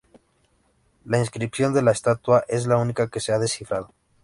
[1.05, 3.93] La inscripción de la estatua es la única que se ha descifrado.